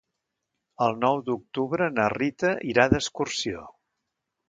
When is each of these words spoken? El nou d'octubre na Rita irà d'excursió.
El 0.85 0.97
nou 1.01 1.21
d'octubre 1.27 1.91
na 1.99 2.09
Rita 2.17 2.57
irà 2.73 2.91
d'excursió. 2.95 3.71